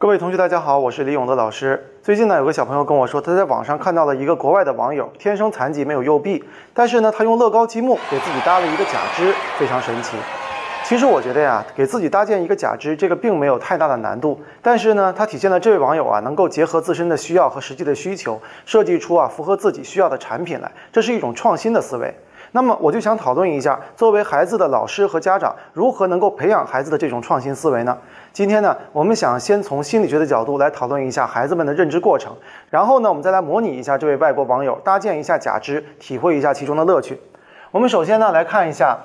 [0.00, 1.84] 各位同学，大家好，我是李永乐老师。
[2.04, 10.16] 最近呢，有个小朋友跟我说，他在网上看到了一个国外的网友，天生残疾，没有右臂，但是呢，他用乐高积木给自己搭了一个假肢，非常神奇。
[10.84, 22.14] 其实我觉得呀，给自己搭建一个假肢，这个并没有太大的难度，但是呢，它体现了这位网友啊，能够结合自身的需要和实际的需求，设计出啊符合自己需要的产品来，这是一种创新的思维。
[22.52, 27.96] 那么我就想讨论一下，作为孩子的老师和家长，如何能够培养孩子的这种创新思维呢？
[28.32, 32.34] 今天呢，我们想先从心理学的角度来讨论一下孩子们的认知过程，
[32.70, 37.20] 然后呢，我们再来模拟一下这位外国网友搭建一下假肢，体会一下其中的乐趣。
[37.70, 38.96] 我们首先呢来看一下，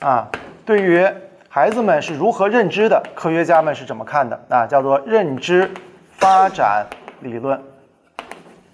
[0.00, 0.28] 啊，
[0.64, 1.08] 对于
[1.48, 4.38] 孩子们是如何认知的，科学家们是怎么看的？
[4.48, 5.70] 啊，叫做认知
[6.12, 6.86] 发展
[7.20, 7.60] 理论，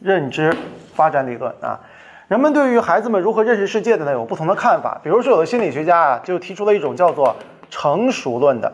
[0.00, 0.54] 认知
[0.94, 1.80] 发展理论啊。
[2.30, 5.00] 人们对于孩子们如何认识世界的呢，有不同的看法。
[5.02, 7.34] 比如说，有的心理学家啊，就提出了一种叫做
[7.70, 8.72] 成熟论的。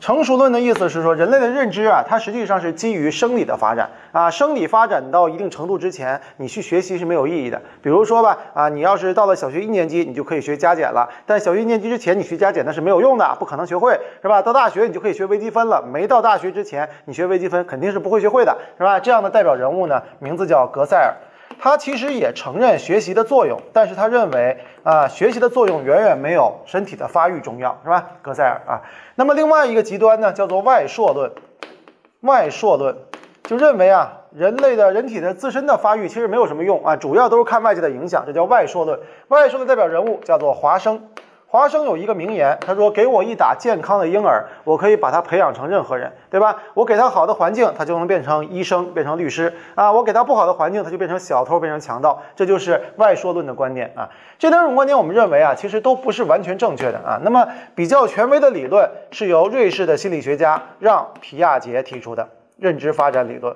[0.00, 4.30] 成熟论的意思是说，人类的认知啊，它实际上是基于生理的发展啊。
[4.30, 7.60] 生理发展到一定程度之前，你去学习是没有意义的。
[7.82, 11.06] 比如说吧，啊，你要是到了小学一年级，你就可以学加减了。
[11.26, 14.40] 但小学一年级之前，你学加减那是没有用的，不可能学会，是吧？
[14.40, 15.82] 到大学你就可以学微积分了。
[15.82, 18.98] 没到大学之前，你学微积分肯定是不会学会的，是吧？
[18.98, 21.12] 这样的代表人物呢，名字叫格塞尔。
[21.58, 28.10] 他其实也承认学习的作用，但是他认为啊，学习的作用远远没有身体的发育重要，是吧？
[28.22, 28.82] 格塞尔啊。
[29.14, 31.32] 那么另外一个极端呢，叫做外铄论。
[32.20, 32.96] 外铄论
[33.44, 39.00] 就认为啊，人类的人体的自身的发育其实没有什么用啊，主要都是看外界的影响，这叫外铄论。
[39.28, 41.08] 外铄论代表人物叫做华生。
[41.54, 46.60] 华生有一个名言，他说：“给我一打健康的婴儿，我可以把他培养成任何人，对吧？
[46.74, 49.92] 我给他好的环境，他就能变成医生，变成律师啊！
[49.92, 52.20] 我给他不好的环境，他就变成小偷，变成强盗。
[52.34, 54.10] 这就是外铄论的观点啊！
[54.36, 57.20] 这两种观点，我们认为啊，其实都不是完全正确的啊。
[57.22, 57.46] 那么
[57.76, 63.54] 比较权威的理论是由瑞士的心理学家让皮亚杰提出的认知发展理论。”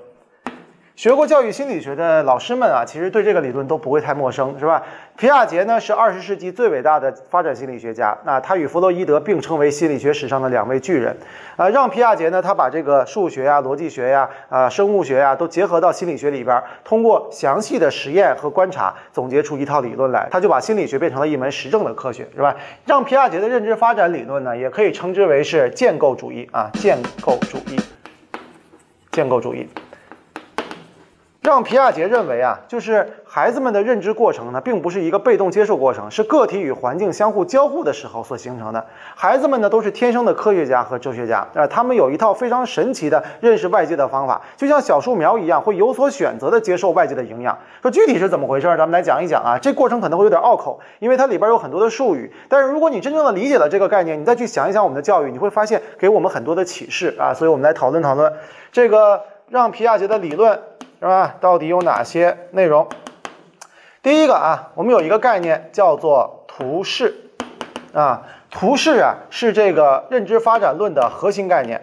[0.98, 4.82] 学过教育心理学的老师们啊，其实对这个理论都不会太陌生，是吧？
[5.16, 11.16] 皮亚杰呢是二十世纪最伟大的发展心理学家，那他与弗洛伊德并称为心理学史上的两位巨人。
[11.56, 22.56] 啊，让皮亚杰呢，他把这个数学呀、逻辑学呀、啊生物学呀都结合到心理学里边，通过详细的实验和观察，总结出一套理论来，他就把心理学变成了一门实证的科学，是吧？
[22.86, 27.78] 让皮亚杰的认知发展理论呢，也可以称之为是建构主义啊，建构主义，
[29.12, 29.68] 建构主义。
[31.48, 38.84] 让皮亚杰认为啊，就是孩子们的认知过程呢，并不是一个被动接受过程，是个体与环境相互交互的时候所形成的。
[39.16, 47.56] 孩子们呢，都是天生的科学家和哲学家啊，他们有一套非常神奇的认识外界的方法，就像小树苗一样，会有所选择的接受外界的营养。
[47.80, 49.58] 说具体是怎么回事，咱们来讲一讲啊。
[49.58, 52.30] 这过程可能会有点拗口，因为它里边有很多的术语。
[52.50, 57.32] 但是如果你真正的理解了这个概念，你再去想一想我们的教育，你会发现给我们很多的启示啊。
[57.32, 58.30] 所以我们来讨论讨论
[58.70, 60.60] 这个让皮亚杰的理论。
[61.00, 61.36] 是吧？
[61.40, 62.88] 到底有哪些内容？
[64.02, 67.30] 第一个啊，我们有一个概念叫做图示
[67.92, 71.82] 啊，图示啊是这个认知发展论的核心概念，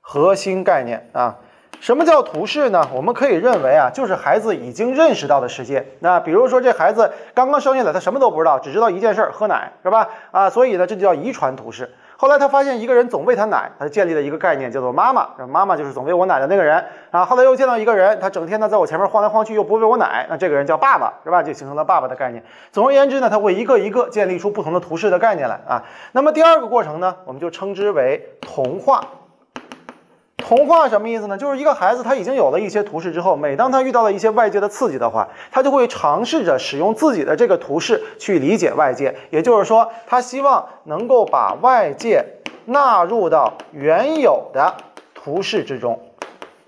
[0.00, 1.38] 核心概念啊。
[1.80, 2.88] 什么叫图示呢？
[2.92, 5.84] 我们可以认为啊，就是孩子已经认识到的世界。
[5.98, 10.08] 那比如说这孩子刚刚生下来，他什么都不知道，只知道一件事儿，喝奶，是吧？
[10.30, 11.92] 啊，所以呢，这就叫遗传图示。
[12.22, 15.30] 后来他发现一个人总喂他奶，他建立了一个概念，叫做妈妈。
[15.48, 17.24] 妈妈就是总喂我奶的那个人啊。
[17.24, 21.42] 后来又见到一个人，他整天呢在我前面晃来晃去，又不喂我奶，那这个人叫爸爸，是吧？
[21.42, 22.44] 就形成了爸爸的概念。
[22.70, 25.82] 总而言之呢，他会一个一个建立出不同的图示的概念来啊。
[26.12, 29.02] 那么第二个过程呢，我们就称之为同化。
[30.42, 31.38] 童话什么意思呢？
[31.38, 39.14] 就是一个孩子他已经有了一些图示之后，每当他遇到了一些外界的刺激的话，他就会尝试着使用自己的这个图示去理解外界。
[39.30, 42.24] 也就是说，他希望能够把外界
[42.64, 44.74] 纳入到原有的
[45.14, 45.98] 图示之中。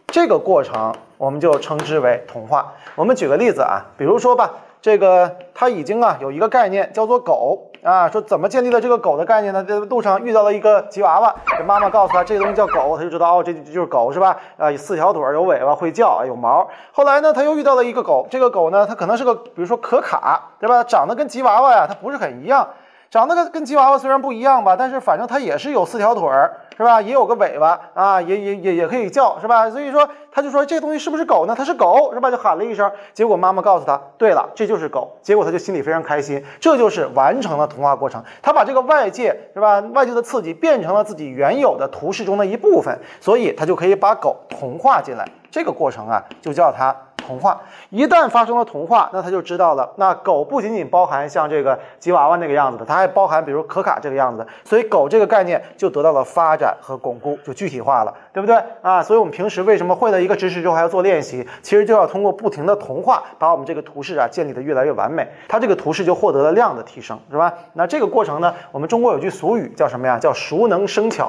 [0.07, 2.73] 这个过程我们就称之为童话。
[2.95, 7.71] 我们举个例子啊，比如说吧，这个他已经啊有一个概念叫做狗。
[7.85, 9.63] 啊，说怎么建立了这个狗的概念呢？
[9.63, 14.35] 在路上遇到了一个吉娃娃，这妈妈告诉他这东西叫狗，他就知道哦，这就是狗是吧？
[14.57, 16.67] 啊，四条腿，有尾巴，会叫，有毛。
[16.93, 20.83] 后来呢，他又遇到了一个狗，这个狗呢，它可能是个，比如说可卡，对吧？
[20.83, 22.67] 长得跟吉娃娃呀，它不是很一样。
[23.11, 26.29] 长得跟跟吉娃娃虽然不一样吧，但是反正它也是有四条腿，
[26.77, 27.03] 是吧？
[27.03, 29.69] 也有个尾巴啊，也也也也可以叫，是吧？
[29.71, 31.55] 所以说他就说这东西是不是狗呢？
[31.57, 32.29] 它是狗，是吧？
[32.29, 35.17] 就喊了一声，结果妈妈告诉他，对了，这就是狗。
[35.23, 38.21] 结果他就心里非常开心，这就是完成了同化过程。
[38.43, 39.79] 他把这个外界，是吧？
[39.95, 45.25] 外界的刺激变成了自己原有的图示中的一部分，所以他就可以把狗同化进来。
[45.53, 47.61] 这个过程啊，就叫它同化。
[47.91, 59.01] 一旦发生了同化，那他就知道了，那狗不仅仅包含像这个吉娃娃那个样子的，它还包含比如可卡这个样子的，所以狗这个概念就得到了发展和巩固，就具体化了，对不对啊？
[59.01, 61.47] 所以我们平时为什么会了一个知识之后还要做练习？
[61.63, 67.55] 其实就要通过不停的同化，把我们这个图示啊建立的越来越完美，它这个图示就获得了量的提升，是吧？
[67.75, 70.19] 那这个过程呢，我们中国有句俗语叫什么呀？
[70.19, 71.29] 叫熟能生巧，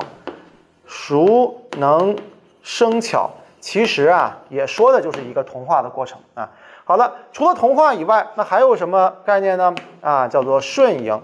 [0.88, 2.18] 熟能
[2.64, 3.30] 生巧。
[3.60, 6.50] 其实啊，也说的就是一个同化的过程啊。
[6.86, 9.76] 好了，除了同化以外，那还有什么概念呢？
[10.02, 11.22] 啊，叫做顺应。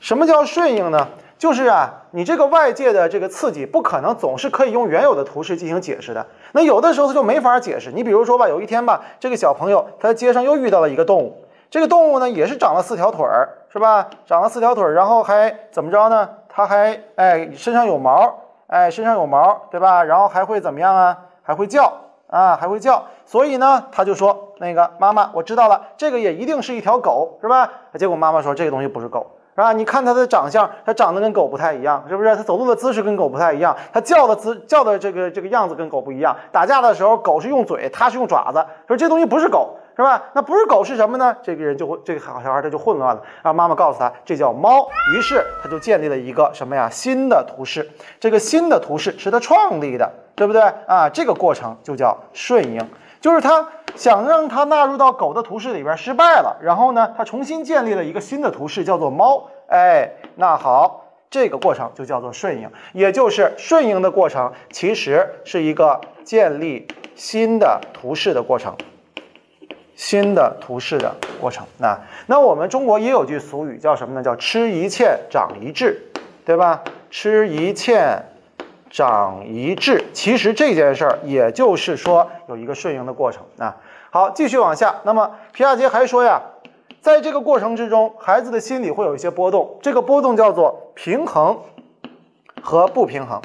[0.00, 1.08] 什么叫顺应呢？
[1.42, 6.24] 就是啊，你这个外界的这个刺激不可能总是可以用原有的图示进行解释的。
[6.52, 7.90] 那有的时候它就没法解释。
[7.90, 14.08] 你比如说吧，有一天吧，这个小朋友他在街上又遇到了一个动物，这个动物呢也是长了四条腿儿，是吧？
[14.24, 16.30] 长了四条腿儿，然后还怎么着呢？
[16.48, 18.38] 它还哎身上有毛。
[18.68, 20.04] 哎，身上有毛，对吧？
[20.04, 21.18] 然后还会怎么样啊？
[21.42, 21.92] 还会叫
[22.28, 23.04] 啊，还会叫。
[23.26, 27.68] 所以呢，他就说：“那个妈妈，我知道了，这个也一定是一条狗，是吧？”
[27.98, 29.72] 结果妈妈说：“这个东西不是狗，是吧？
[29.72, 32.34] 你看它的长相，它长得跟狗不太一样，是不是？
[32.36, 36.36] 它走路的姿势跟狗不太一样，它叫的姿叫的这个这个样子跟狗不一样。
[36.50, 40.22] 打架的时候，狗是用嘴，它是用爪子，说这东西不是狗。”是吧？
[40.32, 41.36] 那不是狗是什么呢？
[41.42, 43.20] 这个人就会，这个小孩他就混乱了。
[43.42, 44.88] 然后妈妈告诉他，这叫猫。
[45.14, 46.88] 于是他就建立了一个什么呀？
[46.88, 47.86] 新的图示。
[48.18, 51.10] 这个新的图示是他创立的，对不对啊？
[51.10, 52.80] 这个过程就叫顺应，
[53.22, 56.58] 就是他想让它纳入到狗的图示里边，失败了。
[56.60, 59.48] 然后呢，他重新建立了一个新的图示，叫做猫。
[59.68, 68.76] 哎，那好，这个过程就叫做顺应，也就是顺应的过程，其实是一个建立新的图示的过程。
[69.94, 71.96] 新的图示的过程，那
[72.26, 74.22] 那我们中国也有句俗语叫什么呢？
[74.22, 76.10] 叫吃一堑长一智，
[76.44, 76.82] 对吧？
[77.08, 78.20] 吃一堑
[78.92, 83.74] 长一智，其实这件事儿也就是说有一个顺应的过程啊。
[84.10, 84.94] 好，继续往下。
[85.04, 86.42] 那么皮亚杰还说呀，
[87.00, 91.58] 在这个过程之中，孩子的心理会有一些波动，这个波动叫做平衡
[92.60, 93.40] 和不平衡。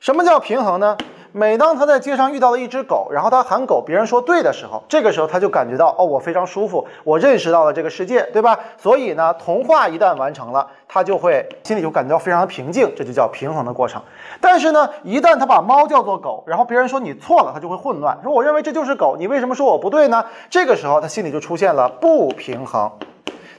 [0.00, 0.96] 什么叫平衡呢？
[1.32, 8.58] 每当他在街上遇到了一只狗，然后他喊狗，别人说对的时候，这个时候他就感觉到哦，我非常舒服，我认识到了这个世界，对吧？
[8.78, 14.02] 所以呢，童话一旦完成了，他就会心里就感觉到非常的平静，这就叫平衡的过程。
[14.40, 20.24] 但是呢，一旦他把猫叫做狗，然后别人说你错了，他就会混乱，说我认为这就是狗，你为什么说我不对呢？
[20.48, 22.90] 这个时候他心里就出现了不平衡。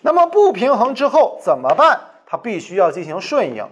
[0.01, 1.99] 那么不平衡之后怎么办？
[2.25, 3.65] 他必须要进行顺应。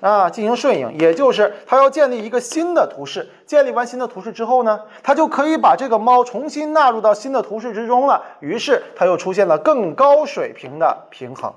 [0.00, 3.28] 啊，进行顺应，也就是它要建立一个新的图式。
[3.46, 8.22] 建立完新的图式之后呢，它就可以把这个猫重新纳入到新的图式之中了。
[8.40, 11.52] 于是它又出现了更高水平的平衡。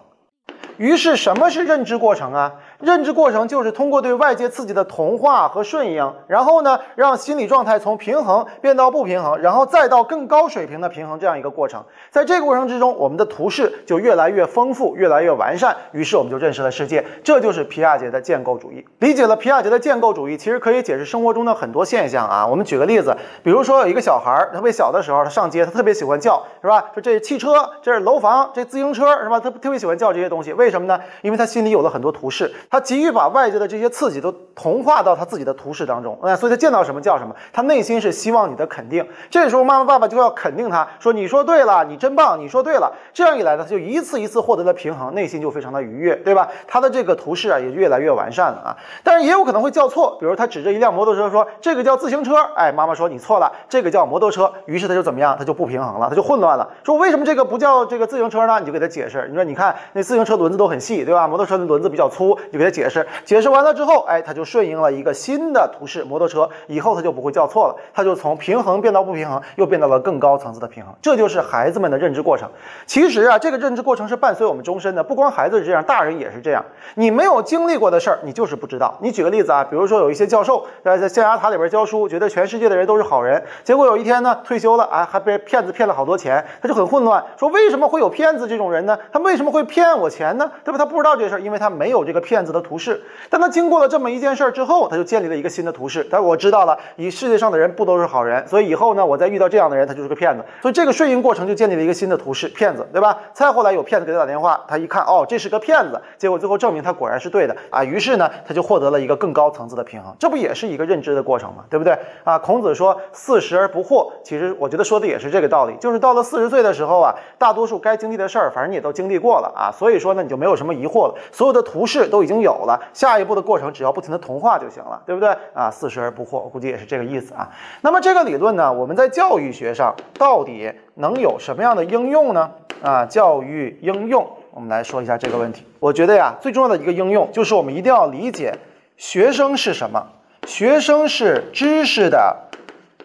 [0.77, 2.53] 于是什么是认知过程啊？
[2.83, 11.81] 认知过程就是通过对外界刺激的同化和顺应，然后呢，让心理状态从平衡变到不平衡，然后再到更高水平的平衡这样一个过程。
[12.11, 15.73] 在这个过程之中，我们的图示就越来越丰富，越来越完善。
[15.93, 17.05] 于是我们就认识了世界。
[17.23, 18.85] 这就是皮亚杰的建构主义。
[18.99, 22.45] 理解了皮亚杰的建构主义，其实可以解释生活中的很多现象啊。
[22.45, 26.91] 我们举个例子，比如说有一个小孩儿特别小的时候，他上街，他特别喜欢叫，是吧？
[26.93, 29.39] 说这是汽车，这是楼房，这自行车，是吧？
[29.39, 30.99] 他特别喜欢叫这些东西，为什么呢？
[31.21, 32.53] 因为他心里有了很多图示。
[32.73, 39.07] 他急于把外界的这些刺激都同化到他自己的图示当中，哎，所以他见到什么叫什么，他内心是希望你的肯定。
[39.29, 42.91] 这时候妈妈爸爸就要肯定他，说你说对了，你真棒，你说对了。
[43.13, 46.47] 这样一来呢，他就一次一次获得了平衡，内心就非常的愉悦，对吧？
[46.67, 48.77] 他的这个图示啊也越来越完善了啊。
[49.03, 54.51] 但是也有可能会叫错，比如他指着一辆摩托车说这个叫自行车，哎，妈妈说你错了，这个叫摩托车。
[54.65, 58.59] 于是他就怎么样，他就不平衡了，他就混乱了，说为什么这个不叫这个自行车呢？
[58.59, 61.27] 你就给他解释，你说你看那自行车轮子都很细，对吧？
[61.27, 72.49] 摩托车的轮子比较粗，就给他解释，解释完了之后，哎，他就顺应了一个新的图示，摩托车，以后他就不会叫错了，他就从平衡变到不平衡，又变到了更高层次的平衡，这就是孩子们的认知过程。
[72.85, 76.63] 其实啊，这个认知过程是伴随我们终身的，不光孩子是这样，大人也是这样。
[76.95, 78.97] 你没有经历过的事儿，你就是不知道。
[79.01, 88.97] 你举个例子啊，比如说有一些教授在在象牙塔里边教书，觉得全世界的人都是好人，结果有一天呢退休了啊，还被骗子骗了好多钱，他就很混乱，说为什么会有骗子这种人呢？
[89.11, 90.49] 他为什么会骗我钱呢？
[90.63, 90.77] 对吧？
[90.77, 93.01] 他不知道这事儿，因为他没有这个骗子的图示。
[93.29, 96.03] 但他经过了这么一件事儿之后，他就建立了一个新的图示。
[96.09, 100.43] 他说我知道了，以世界上的人不都是好人，所以以后呢，我再遇到这样的人，他就是个骗子。
[100.61, 103.17] 所以这个顺应过程就建立了一个新的图示，骗子，对吧？
[103.33, 107.83] 再后来有骗子给他打电话，他一看，哦，这是个骗子，结果最后证明他果然是对的啊。
[107.83, 110.13] 于是呢，他就获得了一个更高层次的平衡。
[110.19, 111.63] 这不也是一个认知的过程吗？
[111.69, 112.37] 对不对啊？
[112.37, 122.32] 孔子说四十而不惑，其实我觉得说的也是这个道理，就是到了四十岁的时候啊，大多数该经历的事儿，反正你也都经历过了啊，所以说呢，你就没有什么疑惑了，所有的图示都已经。
[122.33, 125.69] 已经有了，下一步的过程只要不停的同化就行了，对不对啊？
[125.69, 127.47] 四十而不惑，我估计也是这个意思啊。
[127.81, 132.49] 那么这个理论呢，我们在教育学上到底能有什么样的应用呢？
[132.81, 135.65] 啊，教育应用，我们来说一下这个问题。
[135.79, 138.57] 我觉得呀，最重要的一个应用就是我们一定要理解
[138.97, 140.07] 学生是什么，
[140.47, 142.35] 学生是知识的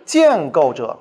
[0.05, 0.97] 建构者。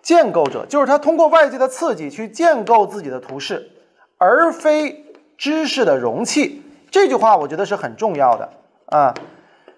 [0.00, 3.70] 建构者就是他通过外界的刺激去建构自己的图式，
[4.16, 5.04] 而非
[5.36, 6.62] 知识的容器。
[6.90, 8.50] 这句话我觉得是很重要的
[8.86, 9.14] 啊。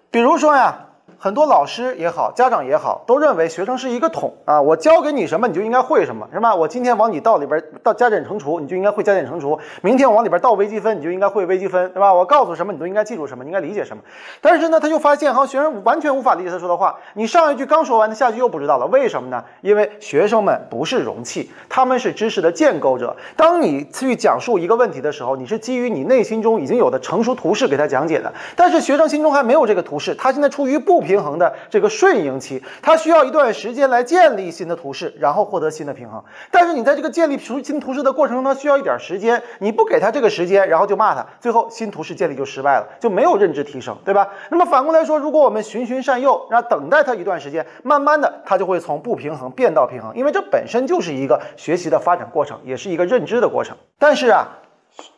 [0.09, 0.90] 比如说呀。
[1.23, 6.55] 很多老师也好，家长也好，都认为学生是一个桶啊，我教给你什么，你就应该会什么，是吧？
[6.55, 12.11] 我今天往你道里边倒加减乘除，你就应该会加减乘除；明天我往里边倒微积分，你就应该会微积分，对吧？
[12.11, 14.01] 我告诉什么，你都应该记住什么，你应该理解什么。
[14.41, 16.97] 但是呢，他就发现哈，学生完全无法理解他说的话。
[17.13, 19.43] 你上一句刚说完，他下句又不知道了，为什么呢？
[19.61, 23.15] 因为学生们不是容器，他们是知识的建构者。
[23.35, 28.33] 当你去讲述一个问题的时候，你是基于你内心中已经有的成熟图式给他讲解的。
[28.55, 31.91] 但是学生心中还没有这个图式，他现在处于不平平衡的这个。
[31.91, 36.23] 顺应期，它需要一段时间来建立新的图式，然后获得新的平衡。
[36.49, 39.43] 但是你在这个建立新图式的过程中呢，需要一点时间。
[39.59, 44.29] 你不给他这个时间，然后就骂他，最后新图式建立就失败了，就没有认知提升，对吧？
[44.49, 53.75] 那么反过来说，如果我们循循善诱，让等待他一段时间，慢慢的他就会从不平衡变到平衡，因为这本身就是一个学习的发展过程，也是一个认知的过程。
[53.99, 54.47] 但是啊，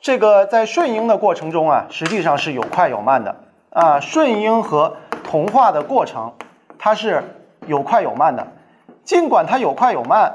[0.01, 3.35] 这个在顺应的过程中啊，实际上是有快有慢的
[3.69, 4.97] 啊，顺应和
[5.33, 6.31] 同化的过程。
[6.77, 7.23] 它是
[7.65, 8.45] 有快有慢的，
[9.03, 10.31] 尽管它有快有慢，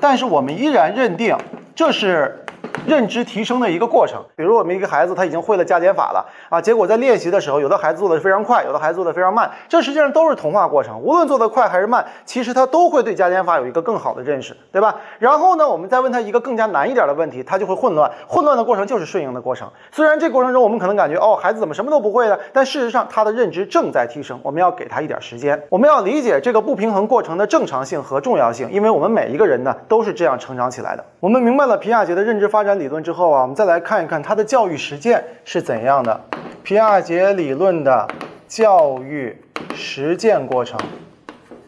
[0.00, 1.36] 但是我们依然认定
[1.76, 2.44] 这是。
[2.86, 10.98] 认知提升的一个过程，比如我们一个孩子他已经会了加减法了啊，结果在练习的时候，有的孩子做的非常快，有的孩子做的非常慢，这实际上都是同化过程。
[11.00, 14.96] 无论做的快还是慢，其实他都会对加减法有一个更好的认识，对吧？
[15.18, 18.10] 然后呢，我们再问他一个更加难一点的问题，他就会混乱。
[18.26, 19.68] 混乱的过程就是顺应的过程。
[19.90, 22.38] 虽然这过程中我们可能感觉哦，孩子怎么什么都不会呢？
[22.52, 24.38] 但事实上他的认知正在提升。
[24.44, 31.04] 我们要给他一点时间，我们要理解这个不平衡过程的正常性和重要性，因为我们每一个人呢都是这样成长起来的。
[31.20, 32.67] 我们明白了皮亚杰的认知发展。
[32.74, 36.20] 理论之后啊，我们再来看一看它的教育实践是怎样的。
[36.62, 38.08] 皮亚杰理论的
[38.46, 39.36] 教育
[39.74, 40.78] 实践过程，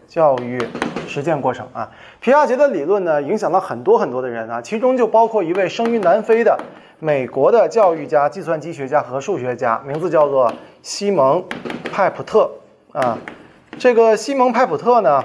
[0.06, 0.60] 教育
[1.06, 1.90] 实践过程啊，
[2.20, 6.58] 皮亚杰的理论呢，影响了很多很多的人啊，其中就包括一位生于南非的
[6.98, 10.52] 美国的教育家、计算机学家和数学家，名字叫做
[10.82, 11.44] 西蒙
[11.92, 12.50] 派普特
[12.92, 13.18] 啊。
[13.78, 15.24] 这个西蒙派普特呢。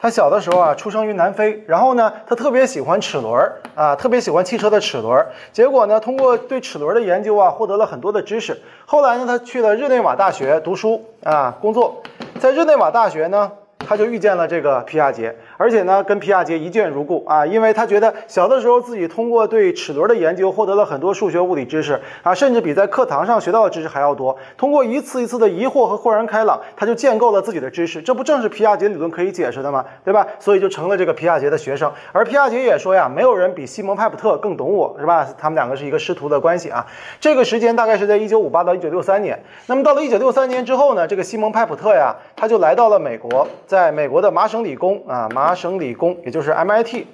[0.00, 5.26] 他小的时候啊，出生于南非，然后呢，他特别喜欢齿轮啊，特别喜欢汽车的齿轮。
[5.52, 8.58] 结果呢，通过对齿轮的研究啊，获得了很多的知识。
[8.86, 12.02] 后来呢，他去了日内瓦大学读书啊，工作，
[12.38, 13.52] 在日内瓦大学呢。
[13.86, 24.36] 他就遇见了这个皮亚杰，而且呢，跟皮亚杰一见如故啊，因为他觉得小的时候自己通过对齿轮的研究，获得了很多数学物理知识啊，甚至比在课堂上学到的知识还要多。
[24.56, 28.00] 通过一次一次的疑惑和豁然开朗，他就建构了自己的知识。
[28.00, 29.84] 这不正是皮亚杰理论可以解释的吗？
[30.04, 30.24] 对吧？
[30.38, 31.90] 所以就成了这个皮亚杰的学生。
[32.12, 35.26] 而皮亚杰也说呀，没有人比西蒙派普特更懂我，是吧？
[35.36, 36.86] 他们两个是一个师徒的关系啊。
[37.18, 39.42] 这个时间大概是在一九五八到一九六三年。
[39.66, 47.04] 那么到了一九六三年之后呢，这个西蒙派普特呀，他就来到了美国，在美国的麻省理工啊，麻省理工也就是 MIT，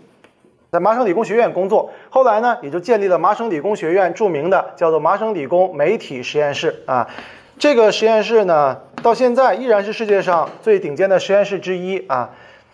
[0.72, 1.90] 在麻省理工学院工作。
[2.08, 7.06] 后来呢，也就建立了麻省理工学院著名的叫做麻省理工媒体实验室啊。
[7.58, 12.30] 这个实验室呢，到现在依然是世界上最顶尖的实验室之一啊。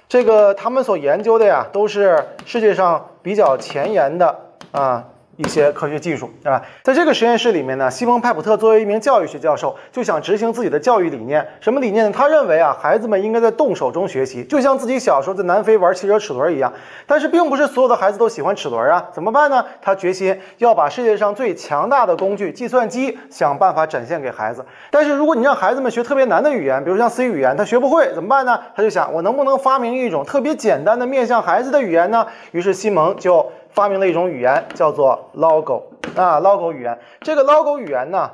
[0.08, 4.38] 这个他们所研究的呀，都是世界上比较前沿的
[4.70, 5.08] 啊。
[5.36, 6.62] 一些科学技术，对吧？
[6.82, 11.46] 在这个实验室里面呢，西蒙派普特作为一名教育学教授，就想执行自己的教育理念。
[11.60, 12.12] 什么理念呢？
[12.14, 16.72] 他认为啊，孩子们应该在动手中学习，就像自己小时候在南非玩汽车齿轮一样。
[17.06, 19.64] 但是，并不是所有的孩子都喜欢齿轮啊，怎么办呢？
[19.80, 24.64] 他决心要把世界上最强大的工具——计算机，想办法展现给孩子。
[24.90, 28.60] 但是，如果你让孩子们学特别难的语言，比如像 C 语言，他学不会怎么办呢？
[28.76, 32.26] 他就想，我能不能发明一种特别简单的面向孩子的语言呢？
[32.50, 33.50] 于是，西蒙就。
[33.72, 35.84] 发明了一种语言，叫做 Logo
[36.16, 36.98] 啊，Logo 语言。
[37.20, 38.30] 这个 Logo 语言呢，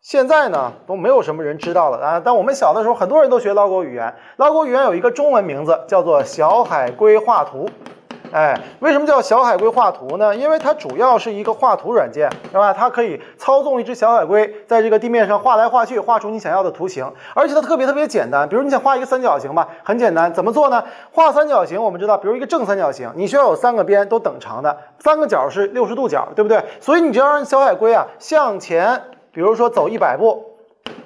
[0.00, 2.22] 现在呢都没有什么人知道了啊。
[2.24, 4.14] 但我们小的时候，很多人都学 Logo 语言。
[4.36, 7.68] Logo 语言有一个中文名字，叫做小海龟画图。
[8.32, 10.36] 哎，为什么叫小海龟画图呢？
[10.36, 12.72] 因为它主要是一个画图软件，对吧？
[12.72, 18.48] 它可以操纵一只小海龟在这个地面上画来画去，画出你想要的图形，而且它特别特别简单。
[18.48, 20.84] 比如你想画一个三角形吧，很简单，怎么做呢？
[21.10, 26.62] 画三角形，我们知道，比如一个正三角形，你需要有三个边都等长的，三个角是六十度角，对不对？
[26.78, 30.54] 所以你只要让小海龟啊向前，比如说走一百步，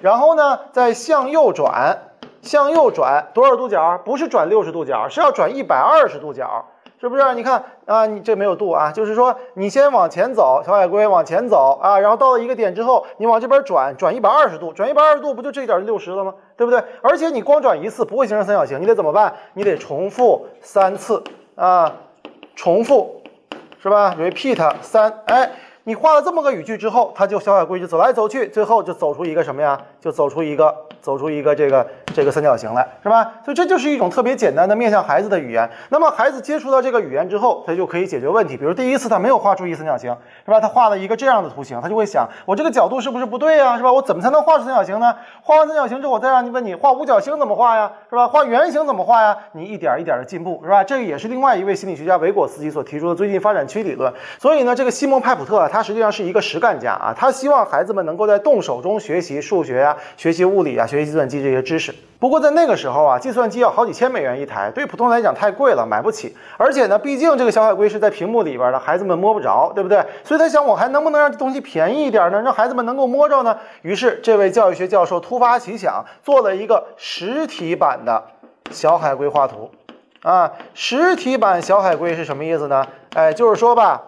[0.02, 1.98] 然后呢再向右转，
[2.42, 3.98] 向右转多少度角？
[4.04, 6.66] 不是转六十度角，是要转一百二十度角。
[7.04, 7.34] 是不是？
[7.34, 16.32] 你看啊，你这没有度啊，就是说你先往前走，小海龟往前走啊，然后到了一个点之后，你往这边转，转一百二十度，转一百二十度，不就这一点六十了吗？
[16.56, 16.82] 对不对？
[17.02, 19.34] 而且你光转一次不会形成三角形，你得怎么办？
[19.52, 21.22] 你得重复三次
[21.56, 21.92] 啊，
[22.56, 23.20] 重复，
[23.82, 25.50] 是吧？repeat 三，哎，
[25.82, 29.78] 你画了这么个语句之后，它就小海龟就走来走去，最后就走出一个什么呀？
[30.00, 30.83] 就走出一个。
[31.04, 33.34] 走出一个这个这个三角形来，是吧？
[33.44, 35.68] 所以这就是一种特别简单的面向孩子的语言。
[35.90, 38.56] 那么孩子接触到这个语言之后，他就可以解决问题。
[38.56, 40.58] 比如第一次他没有画出一三角形，是吧？
[40.58, 43.76] 他画了一个这样的图形，他就会想，我这个角度是不是不对呀？
[43.76, 43.92] 是吧？
[43.92, 45.14] 我怎么才能画出三角形呢？
[45.42, 47.92] 画完三角形之后，我再让你问你画五角星怎么画呀？
[48.08, 48.26] 是吧？
[48.26, 49.36] 画圆形怎么画呀？
[49.52, 50.82] 你一点一点的进步，是吧？
[50.82, 54.10] 这个也是另外一位心理学家维果斯基所提出的最近发展区理论。
[54.38, 61.78] 所以呢，这个西蒙派普特啊，他实际上是一个实干家啊，他希望孩子们能够在动手中学习数学呀，学习物理啊，学计算机这些知。
[61.78, 61.94] 识。
[62.18, 66.34] 不过在那个时候啊，计算机要好几千美元一台，对普通人来讲太贵了，买不起。
[66.56, 70.02] 而且呢，毕竟这个小海龟是在屏幕里边的，孩子们摸不着，对不对？
[70.22, 72.40] 所以他想，我还能不能让这东西便宜一点呢？
[72.40, 73.58] 让孩子们能够摸着呢？
[73.82, 78.22] 于是这位教育学教授突发奇想，做了一个实体版的
[78.70, 79.70] 小海龟画图。
[80.22, 82.86] 啊，实体版小海龟是什么意思呢？
[83.12, 84.00] 哎，就是说吧。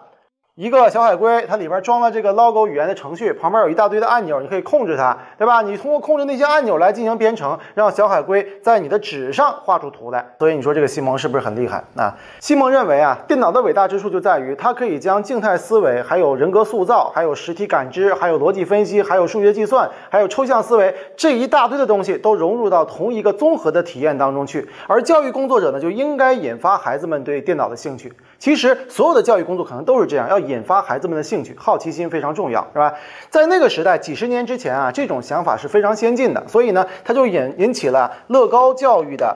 [0.57, 5.61] 一个小海龟，它里边装了这个 Logo 语言的程序，旁边有一大堆的按钮，你可以控制它，对吧？
[5.61, 10.25] 你通过控制那些按钮来进行编程，让小海龟在你的纸上画出图来。
[10.39, 11.83] 所以你说这个西蒙是不是很厉害？
[11.95, 24.67] 啊，西蒙认为啊，电脑的伟大之处就在于它可以将静态思维、还有人格塑造、还有实体感知、还有逻辑分析、还有数学计算、还有抽象思维这一大堆的东西都融入到同一个综合的体验当中去。
[24.87, 28.11] 而教育工作者呢，就应该引发孩子们对电脑的兴趣。
[28.39, 32.93] 其实所有的教育工作可能都是这样，要引发孩子们的兴趣，好奇心非常重要，是吧？
[33.29, 39.35] 在那个时代，几十年之前啊，这种想法是非常先进的，所以呢，他就引引起了乐高教育的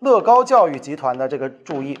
[0.00, 1.98] 乐高教育集团的这个注意。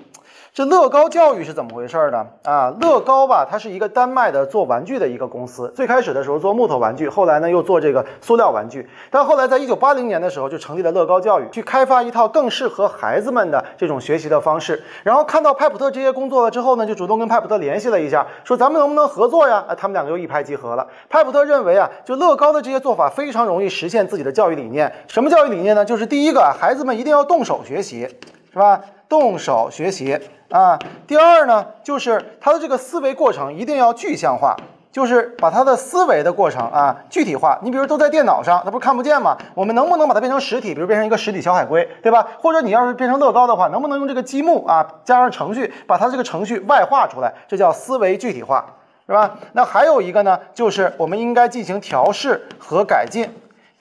[0.54, 2.24] 这乐高教育是怎么回事呢？
[2.44, 5.72] 啊，乐高吧，它是一个丹麦的做玩具的一个公司。
[5.74, 8.88] 最开始的时候做木头玩具，后来呢又做这个塑料玩具。
[9.10, 14.80] 但后来在一九八零年的时候就成立了乐高教育，去开发一套更适合孩子们的这种学习的方式。
[15.02, 19.64] 然后看到派普特这些工作了之后呢，就主动跟派普特联系了一下，说咱们能不能合作呀？
[19.66, 20.86] 啊，他们两个又一拍即合了。
[21.10, 24.92] 派普特认为啊，就乐高的这些做法非常容易实现自己的教育理念。
[25.08, 25.84] 什么教育理念呢？
[25.84, 28.08] 就是第一个，孩子们一定要动手学习，
[28.54, 28.80] 是吧？
[29.08, 30.16] 动手学习。
[30.50, 34.56] 啊，第二呢，就是他的这个思维过程一定要具象化，
[34.92, 37.58] 就是把他的思维的过程啊具体化。
[37.62, 39.36] 你比如都在电脑上，他不是看不见吗？
[39.54, 40.72] 我们能不能把它变成实体？
[40.72, 42.28] 比如变成一个实体小海龟，对吧？
[42.38, 47.34] 或者你要是变成乐高的话，能不能用这个积木啊加上程序，把它这个程序外化出来？
[47.48, 48.64] 这叫思维具体化，
[49.08, 49.34] 是吧？
[49.54, 53.28] 那还有一个呢，就是我们应该进行调试和改进。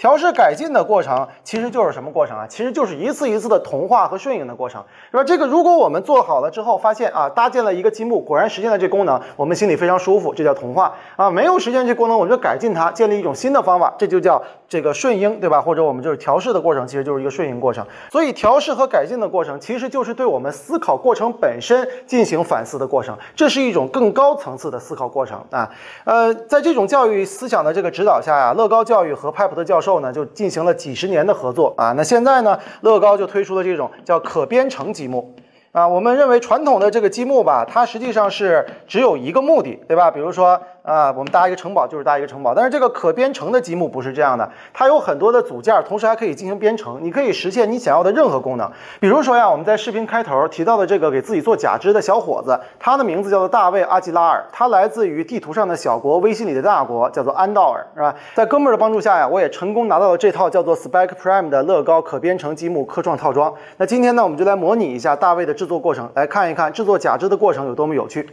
[0.03, 2.45] 调试改进的过程其实就是什么过程啊？
[2.45, 5.23] 其实就是一次一次的同化和顺应的过程，是吧？
[5.23, 11.31] 这个如果我们做好了之后，发现啊，搭建了一个积木，果然实现了这功能，我们心里非常舒服，这叫同化啊。
[11.31, 15.61] 没有实现这功能，我们就改进它，建立一种新的方法，这就叫这个顺应，对吧？
[15.61, 17.87] 或者我们就是调试的过程，其实就是一个顺应过程。
[18.11, 25.69] 所以调试和改进的过程，其实就是对我们思考过程本身进行反思的过程，这是一种更高层次的思考过程啊。
[26.03, 29.92] 呃，在这种教育思想的这个指导下呀，乐高教育和派普特教授。
[29.93, 31.93] 后呢，就进行了几十年的合作啊。
[31.93, 35.35] 那现在呢，乐高就推出了这种叫可编程积木
[35.71, 35.87] 啊。
[35.87, 40.09] 我们认为传统的这个积木吧，它实际上是只有一个目的，对吧？
[40.09, 40.59] 比如说。
[40.83, 48.69] 啊，我们搭一个城堡就是搭一个城堡，但是这个可编程的积木不是这样的，它有很多的组件，同时还可以进行编程，你可以实现你想要的任何功能。
[48.99, 58.13] 比如说呀，我们在视频开头提到的这个给自己做假肢的小伙子，他的名字叫做大卫·阿基拉尔，他来自于地图上的小国微信里的大国，叫做安道尔，是吧？
[58.35, 63.53] 在哥们儿的帮助下呀，我也成功拿到了这套叫做 Spike Prime 的乐高可编程积木科创套装。
[63.77, 68.27] 那今天呢，我们就来模拟一下大卫的制作过程，来看一看制作假肢的过程有多么有趣。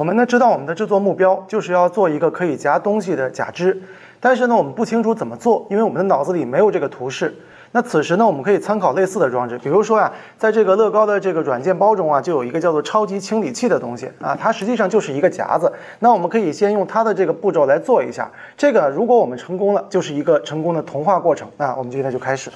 [0.00, 3.78] 我们呢知道我们的制作目标就是要做一个可以夹东西的假肢，
[4.18, 7.36] 但是呢我们不清楚怎么做，因为我们的脑子里没有这个图示。
[7.72, 15.70] 那此时呢我们可以参考类似的装置，比如说呀，在这个乐高的这个软件包中啊，就有一个叫做超级清理器的东西啊，它实际上就是一个夹子。
[15.98, 18.30] 那我们可以先用它的这个步骤来做一下。
[18.56, 21.46] 这个如果我们成功了，就是一个成功的同化过程。
[21.58, 22.50] 那我们今天就开始。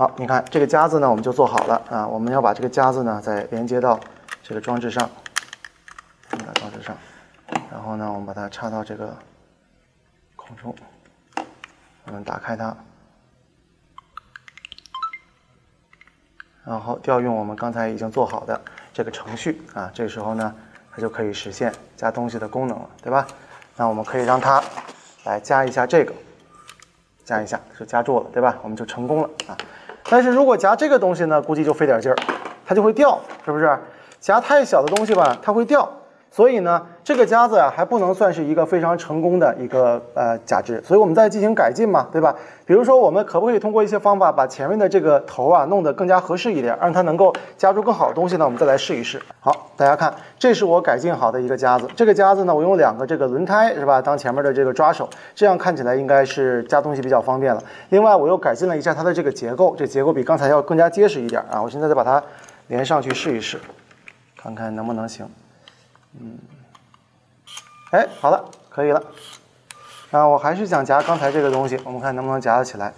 [0.00, 2.08] 好，你看这个夹子呢，我们就做好了啊。
[2.08, 4.00] 我们要把这个夹子呢，再连接到
[4.42, 5.10] 这个装置上，
[6.30, 6.96] 连到装置上，
[7.70, 9.14] 然后呢，我们把它插到这个
[10.36, 10.74] 孔中，
[12.06, 12.74] 我们打开它，
[16.64, 18.58] 然后调用我们刚才已经做好的
[18.94, 19.90] 这个程序啊。
[19.92, 20.54] 这时候呢，
[20.90, 23.26] 它就可以实现加东西的功能了，对吧？
[23.76, 24.64] 那我们可以让它
[25.24, 26.14] 来加一下这个。
[27.22, 28.58] 夹一下就夹住了，对吧？
[28.60, 29.56] 我们就成功了啊。
[30.10, 32.16] 但是如果夹这个东西呢，估计就费点劲儿，
[32.66, 33.78] 它就会掉，是不是？
[34.18, 35.88] 夹太小的东西吧，它会掉。
[36.32, 42.34] 所以呢，这个夹子啊还不能算是一个非常成功的一个呃夹枝，所以我们再进行改进嘛，对吧？
[42.64, 48.44] 比如说，我们可不可以通过一些方法把前面的这个头啊弄得更加合适一点，让它能够夹住更好的东西呢？
[48.44, 49.20] 我们再来试一试。
[49.40, 51.88] 好，大家看，这是我改进好的一个夹子。
[51.96, 57.60] 这个夹子呢，我用两个这个轮胎是吧，当前面的这个抓手，这样看起来应该是夹东西比较方便了。
[57.88, 61.60] 另外，我又改进了一下它的这个结构，这结构比刚才要更加结实一点啊。
[61.60, 62.22] 我现在再把它
[62.68, 63.58] 连上去试一试，
[64.40, 65.28] 看看能不能行。
[66.18, 66.38] 嗯。
[67.92, 69.02] 哎，好了，可以了。
[70.10, 72.92] 啊，我还是想夹刚才这个东西，我们看能不能夹得起来。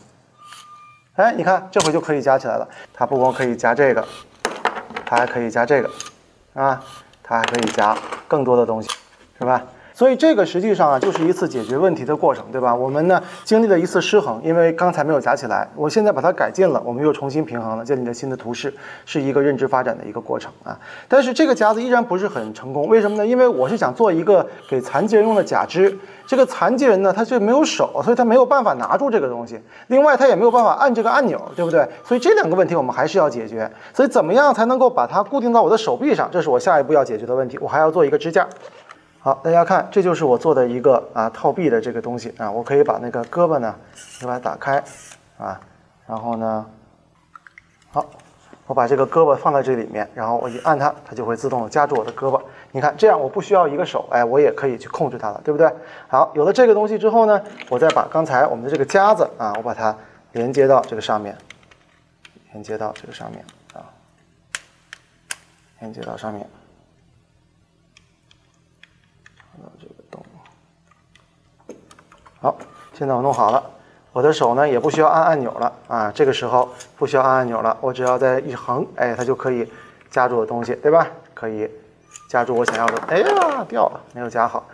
[1.17, 2.69] 哎，你看，这回就可以夹起来了。
[2.95, 4.07] 它不光可以夹这个，
[5.05, 5.91] 它还可以夹这个，
[6.55, 6.83] 啊，
[7.23, 7.97] 它还可以夹
[8.27, 8.89] 更多的东西，
[9.39, 9.63] 是吧？
[9.95, 12.75] 所以这个实际上啊，就是一次解决问题的过程，对吧？
[12.75, 18.73] 我们呢经历了一次失衡，因为刚才没有夹起来，我现在把它改进了，我们又重新平衡了，建立了新的图示，
[19.05, 20.79] 是一个认知发展的一个过程啊。
[21.09, 23.27] 但是这个夹子依然不是很成功，为什么呢？
[23.27, 31.87] 因为我是想做一个给残疾人用的假肢，这个残疾人呢他就没有手，所以他没有办法拿住这个东西，另外他也没有办法按这个按钮，对不对？
[32.05, 33.71] 所以这两个问题我们还是要解决。
[33.93, 36.29] 所以怎么样才能够把它固定到我的手臂上？
[36.33, 37.59] 这是我下一步要解决的问题。
[37.61, 38.47] 我还要做一个支架。
[39.25, 43.73] 好，大家看，这就是我做的一个啊套臂的这个东西啊，我可以把那个胳膊呢，
[44.19, 44.83] 就把它打开
[45.39, 45.61] 啊，
[46.09, 46.67] 然后呢，
[47.93, 48.05] 好，
[48.67, 52.43] 我把这个胳膊放在这里面，然后我一按它，它就会自动的夹住我的胳膊。
[52.73, 55.73] 你看，这样我不需要一个手，哎，我也可以去控制它了，对不对？
[56.09, 59.97] 好，有了这个东西之后呢，我再把刚才我们的这个夹子啊，我把它
[60.33, 61.39] 连接到这个上面，
[62.51, 63.87] 连接到这个上面啊，
[65.79, 66.45] 连接到上面。
[72.43, 72.57] 好，
[72.93, 73.63] 现在我弄好了，
[74.13, 79.71] 我的手呢也不需要按按钮了啊，这个时候不需要按按钮了，我只要再一横，哎，它就可以
[80.11, 81.07] 夹住我东西，对吧？
[81.35, 81.71] 可以
[82.29, 84.65] 夹住我想要的，哎呀，掉了，没有夹好。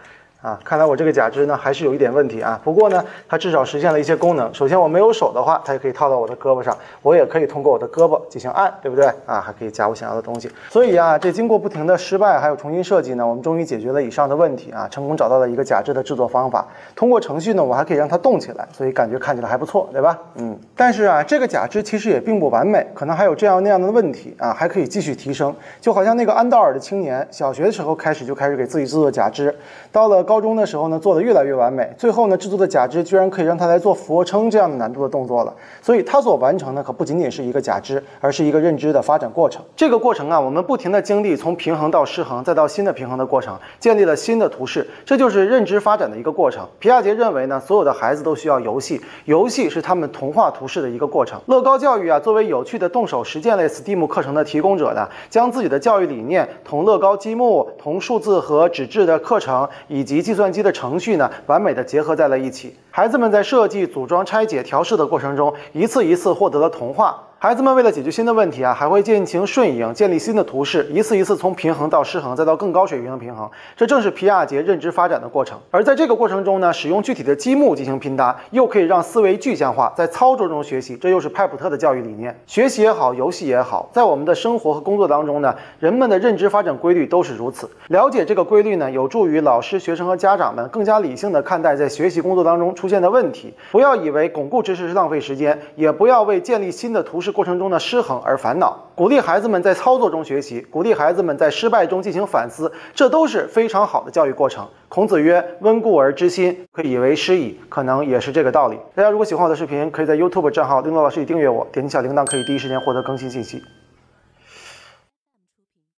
[0.41, 2.61] 啊，看来我这个假肢呢还是有一点问题啊。
[2.63, 4.49] 不过呢，它至少实现了一些功能。
[4.55, 9.07] 首先，我没有手的话，它也可以套到我的胳膊上，我也可以通过我的胳膊进行按，对不对？
[9.27, 10.49] 啊，还可以夹我想要的东西。
[10.71, 16.65] 所以啊，这经过不停的失败还有重新设计呢，我们终于解决了以上的问题啊，成功找到了一个假肢的制作方法。
[16.95, 20.17] 通过程序呢，我还可以让它动起来，所以感觉看起来还不错，对吧？
[20.37, 20.57] 嗯。
[20.77, 25.53] 但是啊，这个假肢其实也并不完美，可能还有这样那样的问题啊，还可以继续提升。
[25.81, 29.53] 就好像那个安道尔的青年，小学的时候开始就开始给自己制作假肢，
[29.91, 30.25] 到了。
[30.29, 35.55] 高中的时候呢，做的越来越完美，最后呢，制作的假肢居然可以让他来做俯卧撑这样的难度的动作了。
[35.81, 39.65] 所以他所完成的可不仅仅是一个假肢，而是一个认知的发展过程。
[39.75, 46.69] 这个过程啊，我们不停的经历从平衡到失衡，再到新的平衡的过程，建立了新的图式，这就是认知发展的一个过程。
[46.79, 51.41] 皮亚杰认为呢，所有的孩子都需要游戏，游戏是他们同化图式的一个过程。
[51.47, 62.77] 乐高教育啊，作为有趣的动手实践类 STEAM 课程的提供者呢，将自己的教育理念同乐高积木、同数字和纸质的课程以及计算机的程序呢，完美的结合在了一起。
[62.91, 67.28] 孩子们在设计、组装、拆解、调试的过程中，一次一次获得了童话。
[67.41, 73.49] 孩子们为了解决新的问题啊，还会进行顺应，建立新的图式，一次一次从平衡到失衡，再到更高水平的平衡。
[73.77, 75.57] 这正是皮亚杰认知发展的过程。
[75.71, 80.97] 而在这个过程中呢，使用具体的积木进行拼搭，又可以让思维具象化，在操作中学习。
[80.97, 82.37] 这又是派普特的教育理念。
[82.45, 87.71] 学习也好，游戏也好，在我们的生活和工作当中呢，人们的认知发展规律都是如此。
[87.87, 93.55] 了解这个规律呢，有助于老师、学生和家长们更加理性的看待在学习工作当中出现的问题。
[93.71, 98.21] 不要以为巩固知识是浪费时间，也不要为建立新的图式过程中的失衡。
[98.25, 104.67] 而烦恼，鼓励孩子们在操作中学习，鼓励孩子们在失败中进行反思，这都是非常好的教育过程。
[104.89, 108.79] 孔子曰：“温故而知新，可以为师矣。”可能也是这个道理。
[108.95, 113.63] 大家如果喜欢我的视频，可以在 YouTube 账号“丁乐老师”里订阅我，点击小铃铛，可以第一时间获得更新信息。